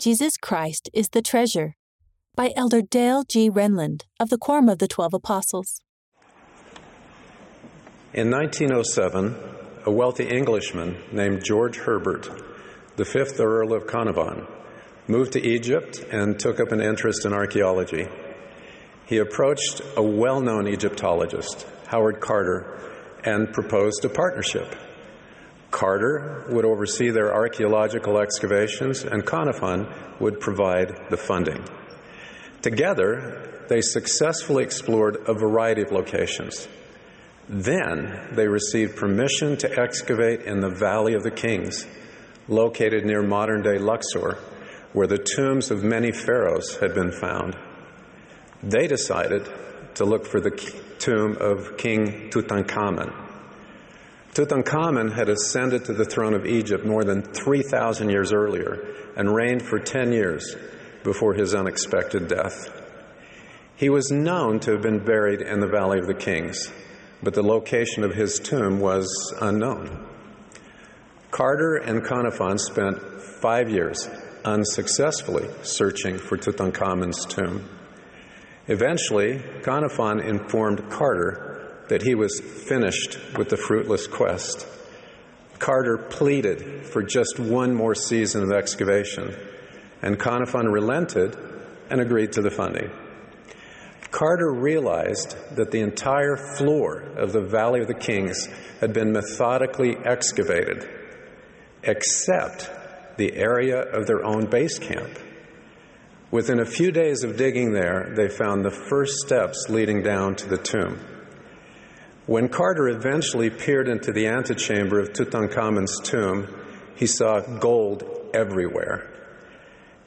Jesus 0.00 0.38
Christ 0.38 0.88
is 0.94 1.10
the 1.10 1.20
Treasure 1.20 1.76
by 2.34 2.54
Elder 2.56 2.80
Dale 2.80 3.22
G. 3.22 3.50
Renlund 3.50 4.04
of 4.18 4.30
the 4.30 4.38
Quorum 4.38 4.70
of 4.70 4.78
the 4.78 4.88
Twelve 4.88 5.12
Apostles. 5.12 5.82
In 8.14 8.30
1907, 8.30 9.36
a 9.84 9.90
wealthy 9.90 10.24
Englishman 10.24 10.96
named 11.12 11.44
George 11.44 11.76
Herbert, 11.76 12.30
the 12.96 13.04
fifth 13.04 13.38
Earl 13.38 13.74
of 13.74 13.86
Carnarvon, 13.86 14.46
moved 15.06 15.34
to 15.34 15.46
Egypt 15.46 16.02
and 16.10 16.38
took 16.40 16.60
up 16.60 16.72
an 16.72 16.80
interest 16.80 17.26
in 17.26 17.34
archaeology. 17.34 18.08
He 19.04 19.18
approached 19.18 19.82
a 19.98 20.02
well 20.02 20.40
known 20.40 20.66
Egyptologist, 20.66 21.66
Howard 21.88 22.20
Carter, 22.20 22.80
and 23.22 23.52
proposed 23.52 24.02
a 24.06 24.08
partnership. 24.08 24.74
Carter 25.80 26.44
would 26.50 26.66
oversee 26.66 27.08
their 27.08 27.32
archaeological 27.32 28.18
excavations, 28.18 29.02
and 29.02 29.24
Carnarvon 29.24 29.88
would 30.18 30.38
provide 30.38 30.94
the 31.08 31.16
funding. 31.16 31.64
Together, 32.60 33.64
they 33.70 33.80
successfully 33.80 34.62
explored 34.62 35.16
a 35.26 35.32
variety 35.32 35.80
of 35.80 35.90
locations. 35.90 36.68
Then 37.48 38.28
they 38.32 38.46
received 38.46 38.94
permission 38.94 39.56
to 39.56 39.80
excavate 39.80 40.42
in 40.42 40.60
the 40.60 40.68
Valley 40.68 41.14
of 41.14 41.22
the 41.22 41.30
Kings, 41.30 41.86
located 42.46 43.06
near 43.06 43.22
modern 43.22 43.62
day 43.62 43.78
Luxor, 43.78 44.36
where 44.92 45.06
the 45.06 45.16
tombs 45.16 45.70
of 45.70 45.82
many 45.82 46.12
pharaohs 46.12 46.76
had 46.76 46.94
been 46.94 47.10
found. 47.10 47.56
They 48.62 48.86
decided 48.86 49.48
to 49.94 50.04
look 50.04 50.26
for 50.26 50.42
the 50.42 50.50
tomb 50.98 51.38
of 51.40 51.78
King 51.78 52.28
Tutankhamun. 52.28 53.29
Tutankhamun 54.34 55.12
had 55.12 55.28
ascended 55.28 55.84
to 55.86 55.92
the 55.92 56.04
throne 56.04 56.34
of 56.34 56.46
Egypt 56.46 56.84
more 56.84 57.02
than 57.02 57.22
3,000 57.22 58.10
years 58.10 58.32
earlier 58.32 58.78
and 59.16 59.34
reigned 59.34 59.62
for 59.62 59.80
10 59.80 60.12
years 60.12 60.56
before 61.02 61.34
his 61.34 61.54
unexpected 61.54 62.28
death. 62.28 62.70
He 63.74 63.88
was 63.88 64.10
known 64.12 64.60
to 64.60 64.72
have 64.72 64.82
been 64.82 65.04
buried 65.04 65.40
in 65.40 65.58
the 65.58 65.66
Valley 65.66 65.98
of 65.98 66.06
the 66.06 66.14
Kings, 66.14 66.70
but 67.22 67.34
the 67.34 67.42
location 67.42 68.04
of 68.04 68.14
his 68.14 68.38
tomb 68.38 68.78
was 68.78 69.34
unknown. 69.40 70.06
Carter 71.30 71.76
and 71.76 72.04
Carnarvon 72.04 72.58
spent 72.58 73.00
five 73.40 73.68
years 73.68 74.08
unsuccessfully 74.44 75.48
searching 75.62 76.18
for 76.18 76.36
Tutankhamun's 76.36 77.24
tomb. 77.26 77.68
Eventually, 78.68 79.42
Carnarvon 79.62 80.20
informed 80.20 80.88
Carter 80.90 81.49
that 81.90 82.02
he 82.02 82.14
was 82.14 82.40
finished 82.40 83.18
with 83.36 83.48
the 83.48 83.56
fruitless 83.56 84.06
quest. 84.06 84.64
Carter 85.58 85.98
pleaded 85.98 86.86
for 86.86 87.02
just 87.02 87.40
one 87.40 87.74
more 87.74 87.96
season 87.96 88.44
of 88.44 88.52
excavation, 88.52 89.34
and 90.00 90.16
Carnarvon 90.16 90.68
relented 90.68 91.36
and 91.90 92.00
agreed 92.00 92.30
to 92.32 92.42
the 92.42 92.50
funding. 92.50 92.90
Carter 94.12 94.52
realized 94.52 95.36
that 95.56 95.72
the 95.72 95.80
entire 95.80 96.36
floor 96.36 97.00
of 97.16 97.32
the 97.32 97.42
Valley 97.42 97.80
of 97.80 97.88
the 97.88 97.94
Kings 97.94 98.46
had 98.80 98.92
been 98.92 99.12
methodically 99.12 99.96
excavated, 99.96 100.88
except 101.82 102.70
the 103.16 103.34
area 103.34 103.80
of 103.80 104.06
their 104.06 104.24
own 104.24 104.46
base 104.46 104.78
camp. 104.78 105.18
Within 106.30 106.60
a 106.60 106.64
few 106.64 106.92
days 106.92 107.24
of 107.24 107.36
digging 107.36 107.72
there, 107.72 108.12
they 108.16 108.28
found 108.28 108.64
the 108.64 108.70
first 108.70 109.14
steps 109.26 109.66
leading 109.68 110.04
down 110.04 110.36
to 110.36 110.48
the 110.48 110.56
tomb. 110.58 111.00
When 112.30 112.48
Carter 112.48 112.86
eventually 112.86 113.50
peered 113.50 113.88
into 113.88 114.12
the 114.12 114.28
antechamber 114.28 115.00
of 115.00 115.12
Tutankhamun's 115.12 115.98
tomb, 116.08 116.46
he 116.94 117.08
saw 117.08 117.40
gold 117.40 118.04
everywhere. 118.32 119.10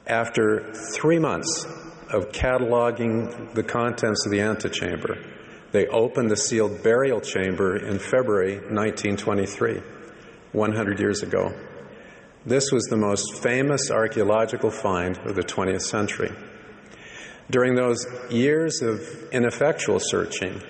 After 0.06 0.72
three 0.94 1.18
months 1.18 1.66
of 2.10 2.32
cataloging 2.32 3.52
the 3.52 3.62
contents 3.62 4.24
of 4.24 4.32
the 4.32 4.40
antechamber, 4.40 5.18
they 5.72 5.86
opened 5.86 6.30
the 6.30 6.38
sealed 6.38 6.82
burial 6.82 7.20
chamber 7.20 7.76
in 7.76 7.98
February 7.98 8.54
1923, 8.54 9.82
100 10.52 11.00
years 11.00 11.22
ago. 11.22 11.52
This 12.46 12.72
was 12.72 12.84
the 12.84 12.96
most 12.96 13.42
famous 13.42 13.90
archaeological 13.90 14.70
find 14.70 15.18
of 15.26 15.36
the 15.36 15.42
20th 15.42 15.82
century. 15.82 16.32
During 17.50 17.74
those 17.74 18.06
years 18.30 18.80
of 18.80 19.02
ineffectual 19.30 20.00
searching, 20.00 20.62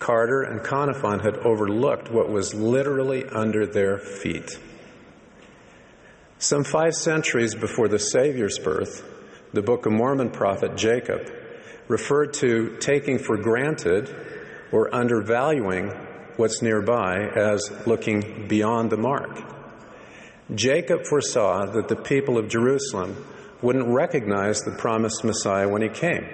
Carter 0.00 0.42
and 0.42 0.64
Carnarvon 0.64 1.20
had 1.20 1.36
overlooked 1.36 2.10
what 2.10 2.30
was 2.30 2.54
literally 2.54 3.24
under 3.26 3.66
their 3.66 3.98
feet. 3.98 4.58
Some 6.38 6.64
five 6.64 6.94
centuries 6.94 7.54
before 7.54 7.86
the 7.86 7.98
Savior's 7.98 8.58
birth, 8.58 9.04
the 9.52 9.60
Book 9.60 9.84
of 9.84 9.92
Mormon 9.92 10.30
prophet 10.30 10.74
Jacob 10.74 11.30
referred 11.86 12.32
to 12.34 12.78
taking 12.80 13.18
for 13.18 13.36
granted 13.36 14.08
or 14.72 14.92
undervaluing 14.94 15.90
what's 16.36 16.62
nearby 16.62 17.18
as 17.36 17.70
looking 17.86 18.48
beyond 18.48 18.90
the 18.90 18.96
mark. 18.96 19.38
Jacob 20.54 21.04
foresaw 21.04 21.66
that 21.66 21.88
the 21.88 21.96
people 21.96 22.38
of 22.38 22.48
Jerusalem 22.48 23.22
wouldn't 23.60 23.88
recognize 23.88 24.62
the 24.62 24.70
promised 24.70 25.24
Messiah 25.24 25.68
when 25.68 25.82
he 25.82 25.88
came. 25.90 26.26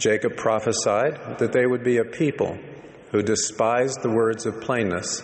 Jacob 0.00 0.34
prophesied 0.36 1.38
that 1.38 1.52
they 1.52 1.66
would 1.66 1.84
be 1.84 1.98
a 1.98 2.04
people 2.04 2.58
who 3.12 3.22
despised 3.22 4.02
the 4.02 4.10
words 4.10 4.46
of 4.46 4.60
plainness 4.62 5.22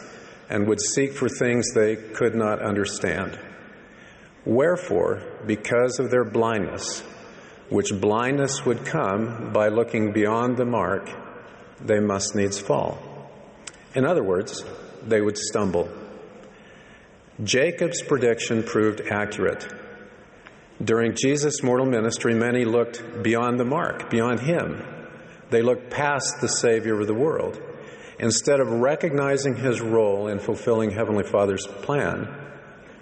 and 0.51 0.69
would 0.69 0.81
seek 0.81 1.13
for 1.13 1.29
things 1.29 1.73
they 1.73 1.97
could 1.97 2.35
not 2.35 2.61
understand. 2.61 3.39
Wherefore, 4.45 5.23
because 5.47 5.99
of 5.99 6.11
their 6.11 6.25
blindness, 6.25 7.01
which 7.71 7.91
blindness 8.01 8.65
would 8.67 8.85
come 8.85 9.53
by 9.53 9.69
looking 9.69 10.13
beyond 10.13 10.57
the 10.57 10.67
mark, 10.67 11.11
they 11.81 11.99
must 11.99 12.35
needs 12.35 12.61
fall. 12.61 12.99
In 13.95 14.05
other 14.05 14.23
words, 14.23 14.63
they 15.03 15.21
would 15.21 15.39
stumble. 15.39 15.89
Jacob's 17.43 18.03
prediction 18.03 18.63
proved 18.63 19.01
accurate. 19.11 19.67
During 20.83 21.15
Jesus' 21.15 21.63
mortal 21.63 21.87
ministry, 21.87 22.35
many 22.35 22.65
looked 22.65 23.23
beyond 23.23 23.59
the 23.59 23.65
mark, 23.65 24.11
beyond 24.11 24.41
him. 24.41 24.83
They 25.49 25.63
looked 25.63 25.91
past 25.91 26.41
the 26.41 26.49
Savior 26.49 27.01
of 27.01 27.07
the 27.07 27.15
world. 27.15 27.61
Instead 28.19 28.61
of 28.61 28.69
recognizing 28.69 29.57
his 29.57 29.81
role 29.81 30.29
in 30.29 30.39
fulfilling 30.39 30.91
Heavenly 30.91 31.25
Father's 31.25 31.67
plan, 31.67 32.29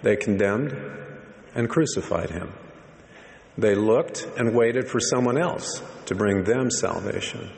they 0.03 0.15
condemned 0.15 0.73
and 1.53 1.69
crucified 1.69 2.29
him. 2.29 2.53
They 3.57 3.75
looked 3.75 4.27
and 4.37 4.53
waited 4.55 4.89
for 4.89 4.99
someone 4.99 5.37
else 5.37 5.81
to 6.05 6.15
bring 6.15 6.43
them 6.43 6.69
salvation. 6.69 7.49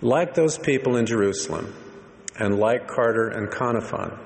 Like 0.00 0.34
those 0.34 0.58
people 0.58 0.96
in 0.96 1.06
Jerusalem, 1.06 1.74
and 2.38 2.58
like 2.58 2.86
Carter 2.86 3.28
and 3.28 3.50
Carnarvon, 3.50 4.16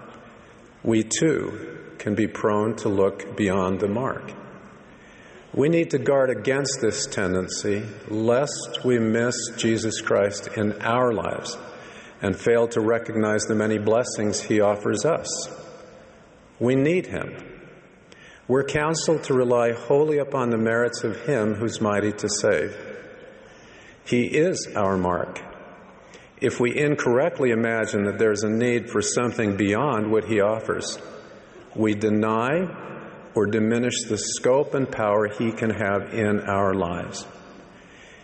we 0.82 1.04
too 1.04 1.78
can 1.98 2.14
be 2.14 2.26
prone 2.26 2.76
to 2.76 2.88
look 2.88 3.36
beyond 3.36 3.80
the 3.80 3.88
mark. 3.88 4.32
We 5.54 5.68
need 5.68 5.90
to 5.90 5.98
guard 5.98 6.30
against 6.30 6.80
this 6.80 7.06
tendency 7.06 7.84
lest 8.08 8.84
we 8.84 8.98
miss 8.98 9.34
Jesus 9.56 10.00
Christ 10.00 10.48
in 10.56 10.80
our 10.80 11.12
lives 11.12 11.58
and 12.22 12.34
fail 12.38 12.68
to 12.68 12.80
recognize 12.80 13.42
the 13.44 13.54
many 13.54 13.78
blessings 13.78 14.40
He 14.40 14.60
offers 14.60 15.04
us. 15.04 15.28
We 16.58 16.74
need 16.74 17.06
Him. 17.06 17.36
We're 18.48 18.64
counseled 18.64 19.24
to 19.24 19.34
rely 19.34 19.72
wholly 19.72 20.18
upon 20.18 20.50
the 20.50 20.58
merits 20.58 21.04
of 21.04 21.20
Him 21.26 21.54
who's 21.54 21.80
mighty 21.80 22.12
to 22.12 22.28
save. 22.28 22.76
He 24.04 24.24
is 24.26 24.68
our 24.74 24.96
mark 24.96 25.40
if 26.42 26.58
we 26.58 26.76
incorrectly 26.76 27.52
imagine 27.52 28.02
that 28.04 28.18
there's 28.18 28.42
a 28.42 28.50
need 28.50 28.90
for 28.90 29.00
something 29.00 29.56
beyond 29.56 30.10
what 30.10 30.24
He 30.24 30.40
offers, 30.40 30.98
we 31.76 31.94
deny 31.94 32.66
or 33.34 33.46
diminish 33.46 34.04
the 34.08 34.18
scope 34.18 34.74
and 34.74 34.90
power 34.90 35.28
He 35.28 35.52
can 35.52 35.70
have 35.70 36.12
in 36.12 36.40
our 36.40 36.74
lives. 36.74 37.26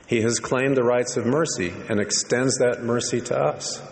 He 0.07 0.23
has 0.23 0.39
claimed 0.39 0.77
the 0.77 0.85
rights 0.85 1.17
of 1.17 1.27
mercy 1.27 1.73
and 1.89 2.01
extends 2.01 2.59
that 2.59 2.83
mercy 2.83 3.21
to 3.23 3.39
us. 3.39 3.83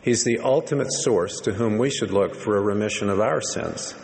He's 0.00 0.24
the 0.24 0.38
ultimate 0.38 0.92
source 0.92 1.40
to 1.40 1.52
whom 1.52 1.78
we 1.78 1.90
should 1.90 2.10
look 2.10 2.34
for 2.34 2.56
a 2.56 2.62
remission 2.62 3.10
of 3.10 3.20
our 3.20 3.40
sins. 3.40 3.94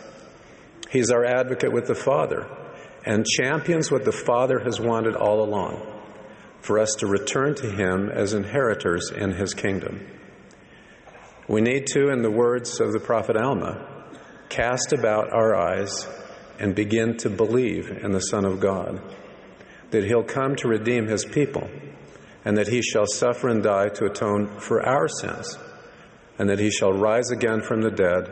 He's 0.91 1.09
our 1.09 1.25
advocate 1.25 1.71
with 1.71 1.87
the 1.87 1.95
Father 1.95 2.47
and 3.05 3.25
champions 3.25 3.89
what 3.89 4.05
the 4.05 4.11
Father 4.11 4.59
has 4.59 4.79
wanted 4.79 5.15
all 5.15 5.43
along 5.43 5.81
for 6.61 6.79
us 6.79 6.95
to 6.99 7.07
return 7.07 7.55
to 7.55 7.69
Him 7.69 8.09
as 8.09 8.33
inheritors 8.33 9.11
in 9.11 9.31
His 9.31 9.53
kingdom. 9.53 10.05
We 11.47 11.61
need 11.61 11.87
to, 11.87 12.09
in 12.09 12.21
the 12.21 12.31
words 12.31 12.79
of 12.79 12.93
the 12.93 12.99
prophet 12.99 13.35
Alma, 13.35 13.85
cast 14.49 14.93
about 14.93 15.33
our 15.33 15.55
eyes 15.55 16.07
and 16.59 16.75
begin 16.75 17.17
to 17.17 17.29
believe 17.29 17.89
in 17.89 18.11
the 18.11 18.19
Son 18.19 18.45
of 18.45 18.59
God, 18.59 19.01
that 19.91 20.03
He'll 20.03 20.23
come 20.23 20.55
to 20.57 20.67
redeem 20.67 21.07
His 21.07 21.25
people, 21.25 21.69
and 22.45 22.57
that 22.57 22.67
He 22.67 22.81
shall 22.81 23.05
suffer 23.05 23.49
and 23.49 23.63
die 23.63 23.89
to 23.89 24.05
atone 24.05 24.47
for 24.59 24.85
our 24.85 25.07
sins, 25.07 25.57
and 26.37 26.49
that 26.49 26.59
He 26.59 26.71
shall 26.71 26.93
rise 26.93 27.31
again 27.31 27.61
from 27.61 27.81
the 27.81 27.91
dead, 27.91 28.29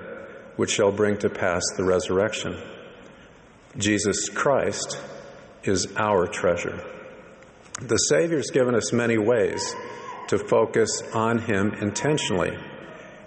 which 0.56 0.72
shall 0.72 0.92
bring 0.92 1.18
to 1.20 1.30
pass 1.30 1.64
the 1.78 1.84
resurrection. 1.84 2.58
Jesus 3.78 4.30
Christ 4.30 5.00
is 5.64 5.88
our 5.98 6.28
treasure. 6.28 6.84
The 7.80 7.98
Savior's 7.98 8.52
given 8.52 8.76
us 8.76 8.92
many 8.92 9.18
ways 9.18 9.76
to 10.28 10.38
focus 10.38 11.02
on 11.14 11.40
Him 11.40 11.74
intentionally, 11.82 12.58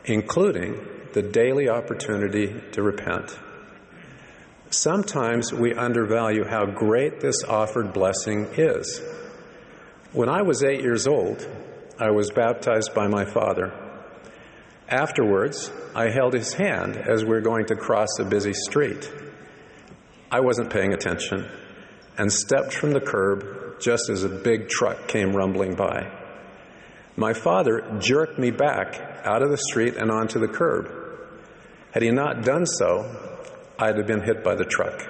including 0.05 0.87
the 1.13 1.23
daily 1.23 1.69
opportunity 1.69 2.55
to 2.73 2.83
repent. 2.83 3.37
Sometimes 4.75 5.53
we 5.53 5.73
undervalue 5.73 6.45
how 6.45 6.67
great 6.67 7.21
this 7.21 7.45
offered 7.45 7.93
blessing 7.93 8.49
is. 8.57 9.01
When 10.13 10.29
I 10.29 10.43
was 10.43 10.65
eight 10.65 10.81
years 10.81 11.07
old, 11.07 11.47
I 11.97 12.11
was 12.11 12.33
baptized 12.33 12.93
by 12.93 13.07
my 13.07 13.25
father. 13.25 13.73
Afterwards, 14.89 15.71
I 15.95 16.11
held 16.11 16.35
his 16.35 16.55
hand 16.55 16.97
as 16.97 17.23
we 17.23 17.31
were 17.31 17.41
going 17.41 17.67
to 17.67 17.77
cross 17.77 18.19
a 18.19 18.25
busy 18.25 18.53
street. 18.53 19.09
I 20.29 20.41
wasn't 20.41 20.73
paying 20.73 20.93
attention 20.93 21.49
and 22.19 22.33
stepped 22.33 22.73
from 22.73 22.91
the 22.91 23.01
curb 23.01 23.81
just 23.81 24.11
as 24.11 24.25
a 24.25 24.29
big 24.29 24.69
truck 24.69 25.07
came 25.07 25.37
rumbling 25.37 25.77
by. 25.77 26.11
My 27.15 27.33
father 27.33 27.97
jerked 28.01 28.41
me 28.41 28.51
back 28.51 28.97
out 29.25 29.43
of 29.43 29.51
the 29.51 29.57
street 29.57 29.95
and 29.95 30.11
onto 30.11 30.41
the 30.41 30.49
curb. 30.49 30.91
Had 31.93 32.03
he 32.03 32.11
not 32.11 32.43
done 32.43 32.67
so, 32.67 33.34
I'd 33.79 33.97
have 33.97 34.07
been 34.07 34.23
hit 34.23 34.45
by 34.45 34.55
the 34.55 34.65
truck. 34.65 35.03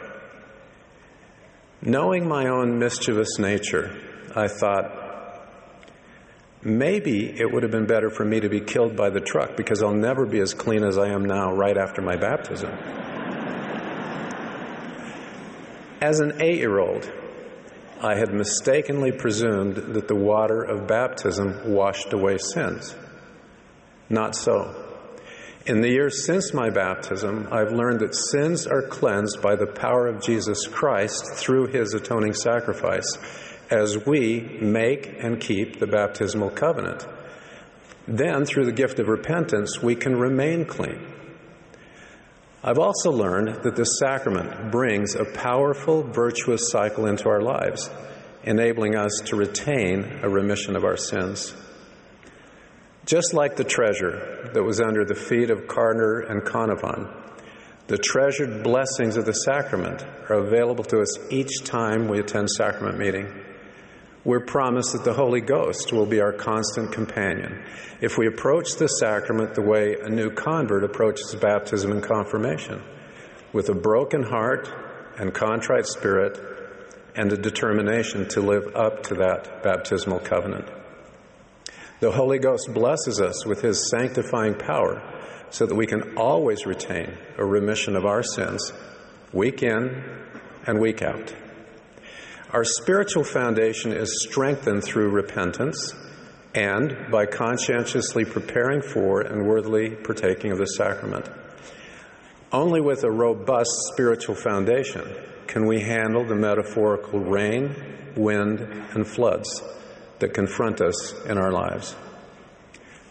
Knowing 1.82 2.26
my 2.26 2.48
own 2.48 2.78
mischievous 2.78 3.38
nature, 3.38 3.94
I 4.34 4.48
thought, 4.48 5.02
maybe 6.62 7.30
it 7.38 7.52
would 7.52 7.62
have 7.62 7.72
been 7.72 7.86
better 7.86 8.08
for 8.08 8.24
me 8.24 8.40
to 8.40 8.48
be 8.48 8.60
killed 8.60 8.96
by 8.96 9.10
the 9.10 9.20
truck 9.20 9.54
because 9.56 9.82
I'll 9.82 9.92
never 9.92 10.24
be 10.24 10.40
as 10.40 10.54
clean 10.54 10.82
as 10.82 10.96
I 10.96 11.08
am 11.08 11.26
now 11.26 11.52
right 11.52 11.76
after 11.76 12.00
my 12.00 12.16
baptism. 12.16 12.70
As 16.00 16.20
an 16.20 16.40
eight 16.40 16.58
year 16.58 16.78
old, 16.78 17.10
I 18.00 18.16
had 18.16 18.32
mistakenly 18.32 19.12
presumed 19.12 19.76
that 19.94 20.08
the 20.08 20.14
water 20.14 20.62
of 20.62 20.86
baptism 20.86 21.72
washed 21.72 22.12
away 22.12 22.38
sins. 22.38 22.94
Not 24.08 24.34
so. 24.34 24.83
In 25.66 25.80
the 25.80 25.88
years 25.88 26.26
since 26.26 26.52
my 26.52 26.68
baptism, 26.68 27.48
I've 27.50 27.72
learned 27.72 28.00
that 28.00 28.14
sins 28.14 28.66
are 28.66 28.82
cleansed 28.82 29.40
by 29.40 29.56
the 29.56 29.66
power 29.66 30.06
of 30.06 30.22
Jesus 30.22 30.66
Christ 30.66 31.24
through 31.36 31.68
his 31.68 31.94
atoning 31.94 32.34
sacrifice 32.34 33.16
as 33.70 34.04
we 34.04 34.58
make 34.60 35.06
and 35.18 35.40
keep 35.40 35.78
the 35.78 35.86
baptismal 35.86 36.50
covenant. 36.50 37.06
Then, 38.06 38.44
through 38.44 38.66
the 38.66 38.72
gift 38.72 38.98
of 38.98 39.08
repentance, 39.08 39.82
we 39.82 39.96
can 39.96 40.18
remain 40.18 40.66
clean. 40.66 41.00
I've 42.62 42.78
also 42.78 43.10
learned 43.10 43.62
that 43.62 43.74
this 43.74 43.98
sacrament 43.98 44.70
brings 44.70 45.14
a 45.14 45.24
powerful, 45.24 46.02
virtuous 46.02 46.70
cycle 46.70 47.06
into 47.06 47.30
our 47.30 47.40
lives, 47.40 47.88
enabling 48.42 48.96
us 48.96 49.22
to 49.26 49.36
retain 49.36 50.20
a 50.22 50.28
remission 50.28 50.76
of 50.76 50.84
our 50.84 50.98
sins. 50.98 51.54
Just 53.06 53.34
like 53.34 53.56
the 53.56 53.64
treasure 53.64 54.48
that 54.54 54.62
was 54.62 54.80
under 54.80 55.04
the 55.04 55.14
feet 55.14 55.50
of 55.50 55.68
Carter 55.68 56.20
and 56.20 56.42
Carnarvon, 56.42 57.06
the 57.86 57.98
treasured 57.98 58.62
blessings 58.62 59.18
of 59.18 59.26
the 59.26 59.32
sacrament 59.32 60.02
are 60.30 60.38
available 60.38 60.84
to 60.84 61.00
us 61.00 61.18
each 61.30 61.64
time 61.64 62.08
we 62.08 62.18
attend 62.18 62.48
sacrament 62.48 62.98
meeting. 62.98 63.30
We're 64.24 64.46
promised 64.46 64.94
that 64.94 65.04
the 65.04 65.12
Holy 65.12 65.42
Ghost 65.42 65.92
will 65.92 66.06
be 66.06 66.22
our 66.22 66.32
constant 66.32 66.92
companion 66.92 67.62
if 68.00 68.16
we 68.16 68.26
approach 68.26 68.76
the 68.76 68.88
sacrament 68.88 69.54
the 69.54 69.60
way 69.60 69.96
a 70.02 70.08
new 70.08 70.30
convert 70.30 70.82
approaches 70.82 71.34
baptism 71.34 71.92
and 71.92 72.02
confirmation, 72.02 72.82
with 73.52 73.68
a 73.68 73.74
broken 73.74 74.22
heart 74.22 74.66
and 75.18 75.34
contrite 75.34 75.86
spirit 75.86 76.40
and 77.14 77.30
a 77.30 77.36
determination 77.36 78.26
to 78.30 78.40
live 78.40 78.74
up 78.74 79.02
to 79.02 79.14
that 79.16 79.62
baptismal 79.62 80.20
covenant. 80.20 80.70
The 82.04 82.12
Holy 82.12 82.38
Ghost 82.38 82.68
blesses 82.74 83.18
us 83.18 83.46
with 83.46 83.62
His 83.62 83.88
sanctifying 83.88 84.56
power 84.56 85.02
so 85.48 85.64
that 85.64 85.74
we 85.74 85.86
can 85.86 86.18
always 86.18 86.66
retain 86.66 87.16
a 87.38 87.46
remission 87.46 87.96
of 87.96 88.04
our 88.04 88.22
sins, 88.22 88.74
week 89.32 89.62
in 89.62 90.04
and 90.66 90.80
week 90.80 91.00
out. 91.00 91.34
Our 92.52 92.62
spiritual 92.62 93.24
foundation 93.24 93.90
is 93.90 94.22
strengthened 94.28 94.84
through 94.84 95.12
repentance 95.12 95.94
and 96.54 97.10
by 97.10 97.24
conscientiously 97.24 98.26
preparing 98.26 98.82
for 98.82 99.22
and 99.22 99.46
worthily 99.46 99.94
partaking 99.94 100.52
of 100.52 100.58
the 100.58 100.66
sacrament. 100.66 101.26
Only 102.52 102.82
with 102.82 103.02
a 103.04 103.10
robust 103.10 103.70
spiritual 103.94 104.34
foundation 104.34 105.10
can 105.46 105.64
we 105.64 105.80
handle 105.80 106.26
the 106.26 106.34
metaphorical 106.34 107.20
rain, 107.20 107.74
wind, 108.14 108.60
and 108.92 109.06
floods 109.06 109.62
that 110.18 110.34
confront 110.34 110.80
us 110.80 111.14
in 111.24 111.38
our 111.38 111.52
lives. 111.52 111.96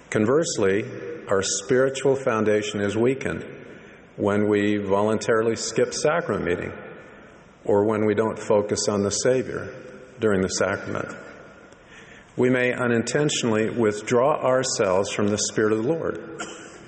Conversely, 0.10 0.86
our 1.28 1.42
spiritual 1.42 2.16
foundation 2.16 2.82
is 2.82 2.96
weakened 2.96 3.44
when 4.16 4.48
we 4.48 4.78
voluntarily 4.78 5.56
skip 5.56 5.94
sacrament 5.94 6.46
meeting 6.46 6.74
or 7.66 7.86
when 7.86 8.06
we 8.06 8.14
don't 8.14 8.38
focus 8.38 8.88
on 8.88 9.02
the 9.02 9.10
Savior 9.10 9.74
during 10.20 10.42
the 10.42 10.50
sacrament. 10.50 11.16
We 12.36 12.50
may 12.50 12.74
unintentionally 12.74 13.70
withdraw 13.70 14.42
ourselves 14.44 15.12
from 15.12 15.28
the 15.28 15.38
Spirit 15.38 15.74
of 15.74 15.84
the 15.84 15.90
Lord, 15.90 16.42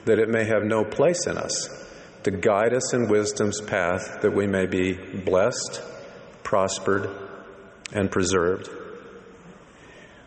that 0.05 0.19
it 0.19 0.29
may 0.29 0.45
have 0.45 0.63
no 0.63 0.83
place 0.83 1.27
in 1.27 1.37
us 1.37 1.69
to 2.23 2.31
guide 2.31 2.73
us 2.73 2.93
in 2.93 3.07
wisdom's 3.07 3.61
path 3.61 4.21
that 4.21 4.33
we 4.33 4.47
may 4.47 4.65
be 4.65 4.93
blessed, 4.93 5.81
prospered, 6.43 7.09
and 7.93 8.09
preserved. 8.09 8.67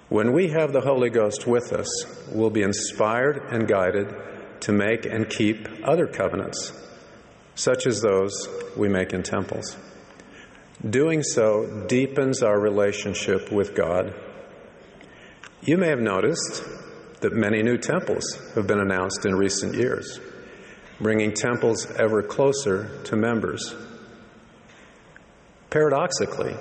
When 0.09 0.33
we 0.33 0.49
have 0.49 0.73
the 0.73 0.81
Holy 0.81 1.11
Ghost 1.11 1.47
with 1.47 1.71
us, 1.71 1.87
we'll 2.33 2.49
be 2.49 2.63
inspired 2.63 3.43
and 3.51 3.69
guided 3.69 4.15
to 4.61 4.73
make 4.73 5.05
and 5.05 5.29
keep 5.29 5.69
other 5.85 6.07
covenants, 6.07 6.73
such 7.55 7.87
as 7.87 8.01
those 8.01 8.49
we 8.75 8.89
make 8.89 9.13
in 9.13 9.23
temples. 9.23 9.77
Doing 10.89 11.23
so 11.23 11.85
deepens 11.89 12.43
our 12.43 12.59
relationship 12.59 13.53
with 13.53 13.75
God. 13.75 14.15
You 15.61 15.77
may 15.77 15.89
have 15.89 16.01
noticed 16.01 16.65
that 17.21 17.35
many 17.35 17.63
new 17.63 17.77
temples 17.77 18.25
have 18.55 18.67
been 18.67 18.81
announced 18.81 19.27
in 19.27 19.35
recent 19.35 19.75
years, 19.75 20.21
bringing 20.99 21.35
temples 21.35 21.87
ever 21.99 22.23
closer 22.23 23.03
to 23.05 23.17
members. 23.17 23.75
Paradoxically, 25.69 26.57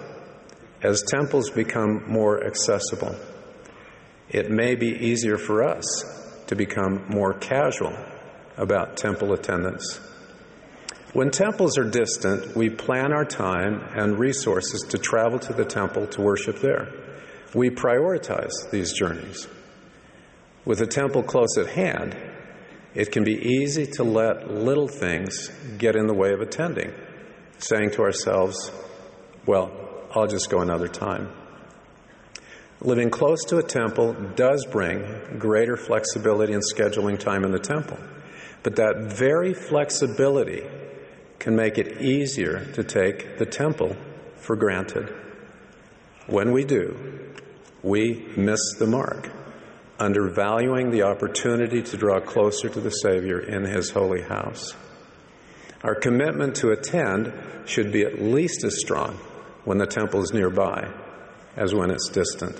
as 0.83 1.01
temples 1.03 1.49
become 1.49 2.03
more 2.07 2.43
accessible, 2.45 3.15
it 4.29 4.51
may 4.51 4.75
be 4.75 4.87
easier 4.87 5.37
for 5.37 5.63
us 5.63 6.03
to 6.47 6.55
become 6.55 7.05
more 7.07 7.33
casual 7.33 7.97
about 8.57 8.97
temple 8.97 9.33
attendance. 9.33 9.99
When 11.13 11.31
temples 11.31 11.77
are 11.77 11.89
distant, 11.89 12.55
we 12.55 12.69
plan 12.69 13.13
our 13.13 13.25
time 13.25 13.81
and 13.95 14.19
resources 14.19 14.81
to 14.89 14.97
travel 14.97 15.39
to 15.39 15.53
the 15.53 15.65
temple 15.65 16.07
to 16.07 16.21
worship 16.21 16.59
there. 16.59 16.89
We 17.53 17.69
prioritize 17.69 18.51
these 18.71 18.93
journeys. 18.93 19.47
With 20.65 20.81
a 20.81 20.87
temple 20.87 21.23
close 21.23 21.57
at 21.57 21.67
hand, 21.67 22.15
it 22.93 23.11
can 23.11 23.23
be 23.23 23.35
easy 23.35 23.85
to 23.93 24.03
let 24.03 24.51
little 24.51 24.87
things 24.87 25.49
get 25.77 25.95
in 25.95 26.07
the 26.07 26.13
way 26.13 26.33
of 26.33 26.41
attending, 26.41 26.93
saying 27.57 27.91
to 27.91 28.01
ourselves, 28.01 28.71
Well, 29.45 29.71
I'll 30.13 30.27
just 30.27 30.49
go 30.49 30.59
another 30.59 30.87
time. 30.87 31.29
Living 32.81 33.09
close 33.09 33.43
to 33.45 33.57
a 33.57 33.63
temple 33.63 34.13
does 34.35 34.65
bring 34.65 35.03
greater 35.39 35.75
flexibility 35.75 36.53
in 36.53 36.59
scheduling 36.59 37.17
time 37.17 37.43
in 37.43 37.51
the 37.51 37.59
temple. 37.59 37.97
But 38.61 38.75
that 38.75 39.13
very 39.17 39.53
flexibility 39.53 40.63
can 41.39 41.55
make 41.55 41.79
it 41.79 42.01
easier 42.01 42.65
to 42.73 42.83
take 42.83 43.39
the 43.39 43.45
temple 43.45 43.95
for 44.35 44.55
granted. 44.55 45.11
When 46.27 46.51
we 46.51 46.65
do, 46.65 47.33
we 47.81 48.27
miss 48.35 48.59
the 48.77 48.87
mark, 48.87 49.31
undervaluing 49.97 50.91
the 50.91 51.03
opportunity 51.03 51.81
to 51.81 51.97
draw 51.97 52.19
closer 52.19 52.69
to 52.69 52.79
the 52.79 52.91
Savior 52.91 53.39
in 53.39 53.63
His 53.63 53.89
holy 53.89 54.21
house. 54.21 54.75
Our 55.83 55.95
commitment 55.95 56.55
to 56.57 56.71
attend 56.71 57.33
should 57.65 57.91
be 57.91 58.03
at 58.03 58.21
least 58.21 58.63
as 58.63 58.79
strong 58.79 59.15
when 59.63 59.79
the 59.79 59.87
temple 59.87 60.21
is 60.21 60.31
nearby 60.31 60.91
as 61.57 61.73
when 61.73 61.91
it's 61.91 62.09
distant. 62.09 62.55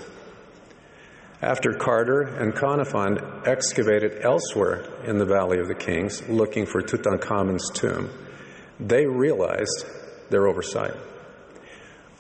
After 1.42 1.74
Carter 1.74 2.22
and 2.22 2.56
Carnarvon 2.56 3.20
excavated 3.46 4.24
elsewhere 4.24 4.86
in 5.06 5.20
the 5.20 5.26
Valley 5.26 5.60
of 5.60 5.68
the 5.68 5.76
Kings 5.76 6.28
looking 6.28 6.66
for 6.66 6.82
Tutankhamun's 6.82 7.70
tomb, 7.70 8.10
they 8.80 9.06
realized 9.06 9.86
their 10.32 10.48
oversight. 10.48 10.96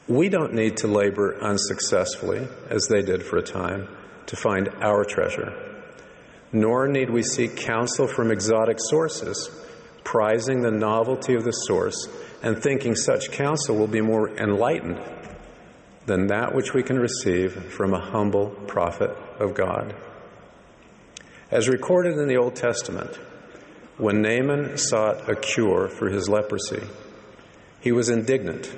We 0.07 0.29
don't 0.29 0.53
need 0.53 0.77
to 0.77 0.88
labor 0.88 1.36
unsuccessfully, 1.41 2.48
as 2.69 2.88
they 2.88 3.01
did 3.01 3.24
for 3.24 3.38
a 3.38 3.41
time, 3.41 3.88
to 4.27 4.36
find 4.36 4.69
our 4.81 5.03
treasure. 5.03 5.51
Nor 6.53 6.88
need 6.88 7.10
we 7.10 7.24
seek 7.24 7.57
counsel 7.57 8.07
from 8.07 8.31
exotic 8.31 8.77
sources, 8.79 9.50
prizing 10.03 10.62
the 10.62 10.72
novelty 10.72 11.34
of 11.34 11.43
the 11.43 11.51
source 11.51 12.07
and 12.43 12.62
thinking 12.62 12.96
such 12.96 13.31
counsel 13.31 13.75
will 13.75 13.88
be 13.88 14.00
more 14.00 14.29
enlightened 14.38 14.98
than 16.08 16.28
that 16.28 16.56
which 16.56 16.74
we 16.74 16.82
can 16.82 16.98
receive 16.98 17.54
from 17.72 17.94
a 17.94 18.00
humble 18.00 18.50
prophet 18.66 19.12
of 19.40 19.54
God. 19.54 19.94
As 21.52 21.70
recorded 21.70 22.18
in 22.18 22.28
the 22.28 22.38
Old 22.38 22.56
Testament, 22.56 23.14
when 23.98 24.22
Naaman 24.22 24.78
sought 24.78 25.30
a 25.30 25.36
cure 25.36 25.90
for 25.90 26.10
his 26.10 26.30
leprosy, 26.30 26.82
he 27.82 27.92
was 27.92 28.10
indignant 28.10 28.74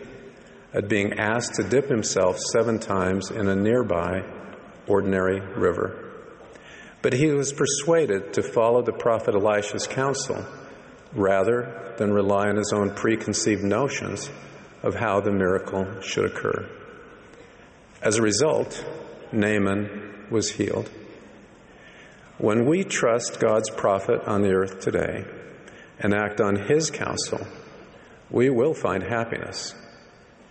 at 0.73 0.89
being 0.89 1.19
asked 1.19 1.55
to 1.55 1.63
dip 1.63 1.87
himself 1.87 2.39
seven 2.51 2.79
times 2.79 3.29
in 3.29 3.47
a 3.47 3.55
nearby 3.55 4.23
ordinary 4.87 5.39
river. 5.39 6.11
But 7.01 7.13
he 7.13 7.27
was 7.27 7.53
persuaded 7.53 8.33
to 8.33 8.43
follow 8.43 8.81
the 8.81 8.91
prophet 8.91 9.35
Elisha's 9.35 9.87
counsel 9.87 10.45
rather 11.13 11.93
than 11.97 12.11
rely 12.11 12.49
on 12.49 12.55
his 12.55 12.73
own 12.73 12.93
preconceived 12.95 13.63
notions 13.63 14.29
of 14.81 14.95
how 14.95 15.19
the 15.21 15.31
miracle 15.31 16.01
should 16.01 16.25
occur. 16.25 16.67
As 18.01 18.17
a 18.17 18.21
result, 18.21 18.85
Naaman 19.33 20.27
was 20.31 20.51
healed. 20.51 20.89
When 22.37 22.65
we 22.65 22.85
trust 22.85 23.41
God's 23.41 23.69
prophet 23.69 24.21
on 24.25 24.41
the 24.41 24.53
earth 24.53 24.79
today 24.79 25.25
and 25.99 26.13
act 26.13 26.39
on 26.39 26.55
his 26.55 26.89
counsel, 26.89 27.45
we 28.29 28.49
will 28.49 28.73
find 28.73 29.03
happiness 29.03 29.75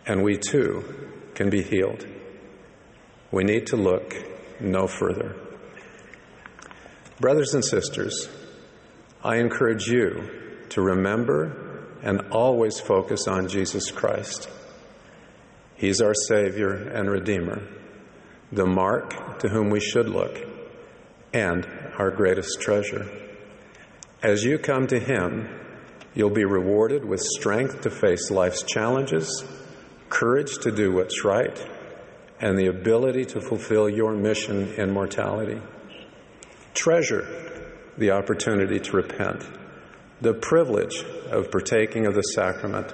and 0.07 0.23
we 0.23 0.37
too 0.37 0.85
can 1.35 1.49
be 1.49 1.62
healed. 1.62 2.07
We 3.31 3.45
need 3.45 3.69
to 3.69 3.76
look 3.76 4.14
no 4.61 4.87
further. 4.87 5.35
Brothers 7.19 7.55
and 7.55 7.64
sisters, 7.64 8.28
I 9.25 9.37
encourage 9.37 9.87
you 9.87 10.67
to 10.71 10.83
remember 10.83 11.87
and 12.02 12.21
always 12.31 12.78
focus 12.78 13.26
on 13.26 13.49
Jesus 13.49 13.90
Christ. 13.90 14.50
He's 15.79 16.01
our 16.01 16.15
Savior 16.27 16.75
and 16.75 17.09
Redeemer, 17.09 17.63
the 18.51 18.67
mark 18.67 19.39
to 19.39 19.49
whom 19.49 19.71
we 19.71 19.79
should 19.79 20.09
look, 20.09 20.37
and 21.33 21.65
our 21.97 22.11
greatest 22.11 22.61
treasure. 22.61 23.09
As 24.21 24.43
you 24.43 24.59
come 24.59 24.89
to 24.89 24.99
Him, 24.99 25.49
you'll 26.15 26.31
be 26.31 26.45
rewarded 26.45 27.05
with 27.05 27.21
strength 27.21 27.83
to 27.83 27.91
face 27.91 28.29
life's 28.29 28.65
challenges, 28.65 29.45
courage 30.09 30.59
to 30.63 30.73
do 30.73 30.91
what's 30.91 31.25
right, 31.25 31.57
and 32.41 32.59
the 32.59 32.67
ability 32.67 33.25
to 33.27 33.41
fulfill 33.41 33.89
your 33.89 34.13
mission 34.15 34.75
in 34.75 34.91
mortality. 34.91 35.63
Treasure 36.75 37.25
the 37.97 38.11
opportunity 38.11 38.81
to 38.81 38.97
repent, 38.97 39.45
the 40.21 40.35
privilege 40.35 41.05
of 41.31 41.53
partaking 41.53 42.05
of 42.05 42.15
the 42.15 42.23
sacrament, 42.23 42.93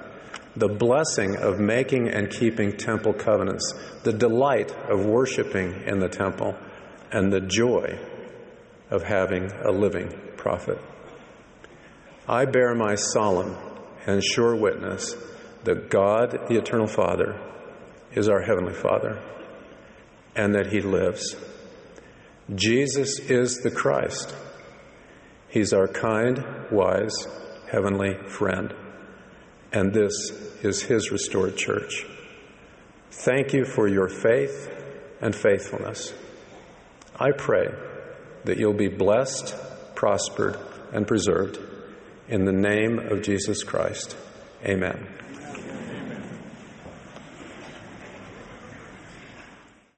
the 0.56 0.68
blessing 0.68 1.36
of 1.36 1.58
making 1.58 2.08
and 2.08 2.30
keeping 2.30 2.76
temple 2.76 3.12
covenants, 3.12 3.74
the 4.04 4.12
delight 4.12 4.70
of 4.88 5.04
worshiping 5.04 5.82
in 5.86 5.98
the 5.98 6.08
temple, 6.08 6.56
and 7.10 7.32
the 7.32 7.40
joy 7.40 7.98
of 8.90 9.02
having 9.02 9.50
a 9.64 9.70
living 9.70 10.12
prophet. 10.36 10.78
I 12.28 12.44
bear 12.44 12.74
my 12.74 12.94
solemn 12.94 13.56
and 14.06 14.22
sure 14.22 14.54
witness 14.54 15.14
that 15.64 15.90
God, 15.90 16.48
the 16.48 16.56
Eternal 16.56 16.86
Father, 16.86 17.40
is 18.12 18.28
our 18.28 18.42
Heavenly 18.42 18.74
Father 18.74 19.22
and 20.36 20.54
that 20.54 20.66
He 20.66 20.80
lives. 20.80 21.36
Jesus 22.54 23.18
is 23.18 23.58
the 23.58 23.70
Christ. 23.70 24.34
He's 25.48 25.72
our 25.72 25.88
kind, 25.88 26.44
wise, 26.70 27.26
heavenly 27.70 28.14
friend. 28.28 28.74
And 29.74 29.92
this 29.92 30.30
is 30.62 30.82
His 30.82 31.10
restored 31.10 31.56
church. 31.56 32.06
Thank 33.10 33.52
you 33.52 33.64
for 33.64 33.88
your 33.88 34.08
faith 34.08 34.70
and 35.20 35.34
faithfulness. 35.34 36.14
I 37.18 37.32
pray 37.32 37.74
that 38.44 38.56
you'll 38.56 38.72
be 38.72 38.88
blessed, 38.88 39.56
prospered, 39.96 40.56
and 40.92 41.06
preserved. 41.06 41.58
In 42.28 42.44
the 42.44 42.52
name 42.52 43.00
of 43.00 43.22
Jesus 43.22 43.64
Christ, 43.64 44.16
amen. 44.64 45.23